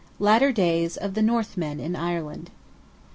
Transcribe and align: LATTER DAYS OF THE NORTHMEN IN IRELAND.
LATTER 0.17 0.51
DAYS 0.51 0.97
OF 0.97 1.13
THE 1.13 1.21
NORTHMEN 1.21 1.79
IN 1.79 1.95
IRELAND. 1.95 2.49